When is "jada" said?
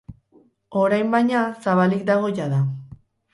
2.41-2.65